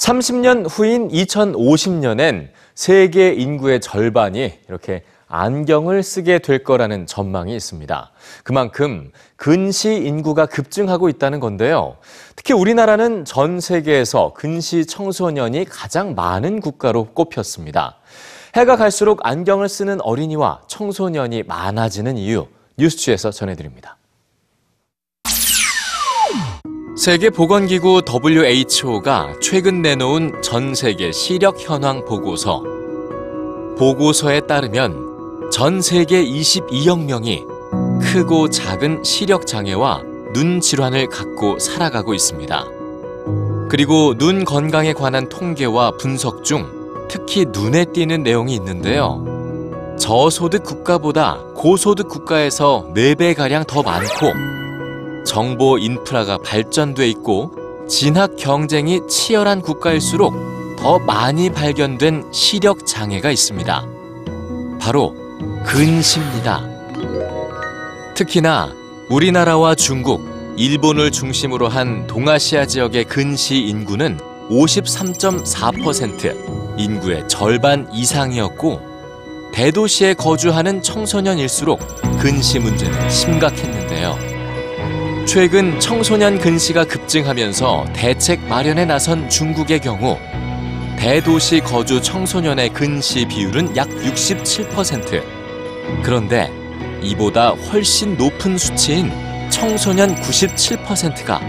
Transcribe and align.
30년 0.00 0.66
후인 0.68 1.08
2050년엔 1.08 2.48
세계 2.74 3.34
인구의 3.34 3.80
절반이 3.80 4.54
이렇게 4.66 5.02
안경을 5.28 6.02
쓰게 6.02 6.38
될 6.38 6.64
거라는 6.64 7.06
전망이 7.06 7.54
있습니다. 7.54 8.10
그만큼 8.42 9.12
근시 9.36 9.94
인구가 9.94 10.46
급증하고 10.46 11.10
있다는 11.10 11.38
건데요. 11.38 11.98
특히 12.34 12.54
우리나라는 12.54 13.26
전 13.26 13.60
세계에서 13.60 14.32
근시 14.34 14.86
청소년이 14.86 15.66
가장 15.66 16.14
많은 16.14 16.60
국가로 16.60 17.12
꼽혔습니다. 17.12 17.98
해가 18.56 18.76
갈수록 18.76 19.20
안경을 19.22 19.68
쓰는 19.68 20.00
어린이와 20.00 20.62
청소년이 20.66 21.44
많아지는 21.44 22.16
이유 22.16 22.46
뉴스취에서 22.78 23.30
전해드립니다. 23.30 23.99
세계보건기구 27.00 28.02
WHO가 28.06 29.32
최근 29.40 29.80
내놓은 29.80 30.42
전 30.42 30.74
세계 30.74 31.10
시력 31.12 31.58
현황 31.58 32.04
보고서. 32.04 32.62
보고서에 33.78 34.40
따르면 34.40 35.48
전 35.50 35.80
세계 35.80 36.22
22억 36.22 37.06
명이 37.06 37.46
크고 38.02 38.50
작은 38.50 39.02
시력 39.02 39.46
장애와 39.46 40.02
눈 40.34 40.60
질환을 40.60 41.06
갖고 41.06 41.58
살아가고 41.58 42.12
있습니다. 42.12 42.66
그리고 43.70 44.12
눈 44.18 44.44
건강에 44.44 44.92
관한 44.92 45.26
통계와 45.30 45.92
분석 45.92 46.44
중 46.44 46.66
특히 47.08 47.46
눈에 47.48 47.86
띄는 47.86 48.22
내용이 48.22 48.52
있는데요. 48.56 49.24
저소득 49.98 50.64
국가보다 50.64 51.38
고소득 51.54 52.10
국가에서 52.10 52.90
4배가량 52.94 53.66
더 53.66 53.82
많고 53.82 54.59
정보 55.24 55.78
인프라가 55.78 56.38
발전돼 56.38 57.08
있고 57.08 57.52
진학 57.88 58.36
경쟁이 58.36 59.00
치열한 59.08 59.62
국가일수록 59.62 60.34
더 60.78 60.98
많이 60.98 61.50
발견된 61.50 62.32
시력 62.32 62.86
장애가 62.86 63.30
있습니다. 63.30 63.86
바로 64.80 65.14
근시입니다. 65.64 66.68
특히나 68.14 68.72
우리나라와 69.08 69.74
중국, 69.74 70.54
일본을 70.56 71.10
중심으로 71.10 71.68
한 71.68 72.06
동아시아 72.06 72.66
지역의 72.66 73.04
근시 73.04 73.58
인구는 73.58 74.18
53.4% 74.48 76.78
인구의 76.78 77.28
절반 77.28 77.88
이상이었고 77.92 78.88
대도시에 79.52 80.14
거주하는 80.14 80.82
청소년일수록 80.82 81.80
근시 82.18 82.58
문제는 82.58 83.10
심각했는데요. 83.10 84.29
최근 85.26 85.78
청소년 85.78 86.38
근시가 86.38 86.84
급증하면서 86.84 87.86
대책 87.92 88.40
마련에 88.46 88.84
나선 88.84 89.28
중국의 89.28 89.80
경우 89.80 90.18
대도시 90.98 91.60
거주 91.60 92.02
청소년의 92.02 92.70
근시 92.70 93.24
비율은 93.26 93.76
약 93.76 93.88
67%. 93.88 95.22
그런데 96.02 96.50
이보다 97.02 97.50
훨씬 97.50 98.16
높은 98.16 98.58
수치인 98.58 99.10
청소년 99.50 100.14
97%가 100.16 101.40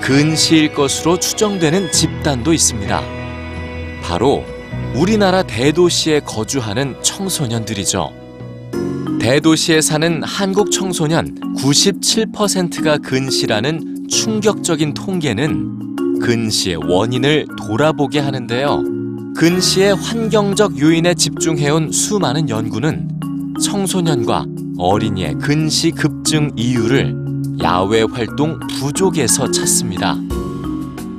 근시일 0.00 0.72
것으로 0.74 1.18
추정되는 1.18 1.90
집단도 1.92 2.52
있습니다. 2.52 3.02
바로 4.02 4.44
우리나라 4.94 5.42
대도시에 5.42 6.20
거주하는 6.20 7.02
청소년들이죠. 7.02 8.25
대도시에 9.26 9.80
사는 9.80 10.22
한국 10.22 10.70
청소년 10.70 11.34
97%가 11.56 12.96
근시라는 12.98 14.06
충격적인 14.08 14.94
통계는 14.94 16.20
근시의 16.20 16.76
원인을 16.76 17.46
돌아보게 17.58 18.20
하는데요. 18.20 18.84
근시의 19.36 19.96
환경적 19.96 20.78
요인에 20.78 21.14
집중해온 21.14 21.90
수많은 21.90 22.48
연구는 22.48 23.08
청소년과 23.60 24.46
어린이의 24.78 25.34
근시 25.40 25.90
급증 25.90 26.52
이유를 26.54 27.16
야외 27.64 28.02
활동 28.02 28.60
부족에서 28.78 29.50
찾습니다. 29.50 30.16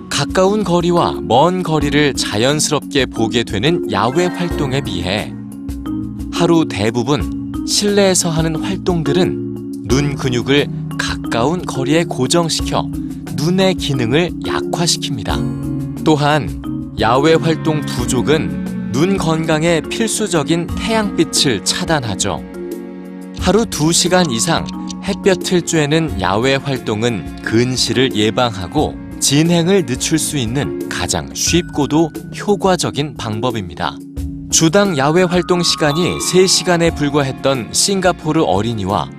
가까운 0.08 0.64
거리와 0.64 1.20
먼 1.24 1.62
거리를 1.62 2.14
자연스럽게 2.14 3.08
보게 3.08 3.44
되는 3.44 3.92
야외 3.92 4.28
활동에 4.28 4.80
비해 4.80 5.34
하루 6.32 6.66
대부분 6.70 7.37
실내에서 7.68 8.30
하는 8.30 8.56
활동들은 8.56 9.88
눈 9.88 10.16
근육을 10.16 10.68
가까운 10.98 11.66
거리에 11.66 12.06
고정시켜 12.06 12.90
눈의 13.36 13.76
기능을 13.76 14.32
약화시킵니다. 14.46 16.04
또한 16.04 16.94
야외 17.00 17.34
활동 17.34 17.82
부족은 17.82 18.92
눈 18.94 19.18
건강에 19.18 19.82
필수적인 19.82 20.68
태양빛을 20.78 21.66
차단하죠. 21.66 22.42
하루 23.40 23.66
2시간 23.66 24.32
이상 24.32 24.66
햇볕을 25.04 25.62
쬐는 25.62 26.22
야외 26.22 26.56
활동은 26.56 27.42
근시를 27.44 28.16
예방하고 28.16 28.96
진행을 29.20 29.86
늦출 29.86 30.18
수 30.18 30.38
있는 30.38 30.88
가장 30.90 31.34
쉽고도 31.34 32.12
효과적인 32.40 33.16
방법입니다. 33.16 33.98
주당 34.50 34.98
야외 34.98 35.24
활동 35.24 35.62
시간이 35.62 36.20
3시간에 36.20 36.96
불과했던 36.96 37.74
싱가포르 37.74 38.44
어린이와 38.44 39.10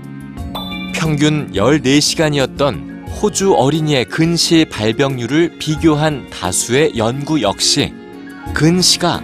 평균 0.95 1.53
14시간이었던 1.53 3.09
호주 3.21 3.55
어린이의 3.55 4.07
근시 4.07 4.65
발병률을 4.71 5.59
비교한 5.59 6.29
다수의 6.31 6.97
연구 6.97 7.43
역시 7.43 7.93
근시가 8.55 9.23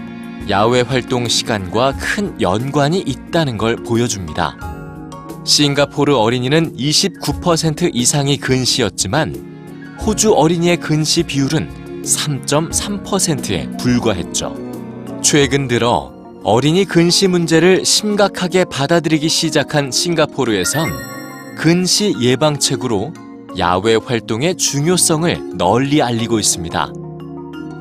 야외 0.51 0.83
활동 0.83 1.27
시간과 1.27 1.97
큰 1.97 2.39
연관이 2.41 3.01
있다는 3.01 3.57
걸 3.57 3.77
보여줍니다. 3.77 4.59
싱가포르 5.45 6.15
어린이는 6.15 6.77
29% 6.77 7.91
이상이 7.95 8.37
근시였지만 8.37 9.97
호주 10.05 10.35
어린이의 10.35 10.77
근시 10.77 11.23
비율은 11.23 12.03
3.3%에 12.05 13.71
불과했죠. 13.79 14.64
최근 15.25 15.69
들어 15.69 16.13
어린이 16.45 16.85
근시 16.85 17.29
문제를 17.29 17.87
심각하게 17.87 18.67
받아들이기 18.67 19.31
시작한 19.31 19.91
싱가포르에선 19.91 20.91
근시 21.57 22.15
예방책으로 22.21 23.11
야외 23.57 23.95
활동의 23.95 24.57
중요성을 24.57 25.57
널리 25.57 26.03
알리고 26.03 26.39
있습니다. 26.39 26.93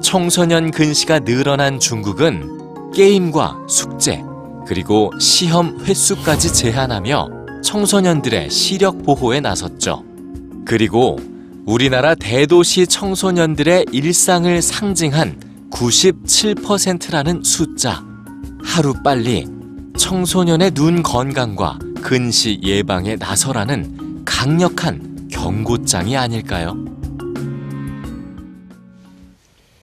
청소년 0.01 0.71
근시가 0.71 1.19
늘어난 1.19 1.81
중국은 1.81 2.91
게임과 2.93 3.65
숙제, 3.67 4.23
그리고 4.65 5.11
시험 5.19 5.77
횟수까지 5.81 6.53
제한하며 6.53 7.27
청소년들의 7.61 8.49
시력 8.51 9.03
보호에 9.03 9.41
나섰죠. 9.41 10.05
그리고 10.65 11.19
우리나라 11.65 12.15
대도시 12.15 12.87
청소년들의 12.87 13.87
일상을 13.91 14.61
상징한 14.61 15.52
97%라는 15.73 17.43
숫자. 17.43 18.05
하루빨리 18.63 19.47
청소년의 19.97 20.71
눈 20.71 21.03
건강과 21.03 21.79
근시 22.01 22.59
예방에 22.63 23.15
나서라는 23.15 24.23
강력한 24.23 25.27
경고장이 25.31 26.15
아닐까요? 26.15 26.75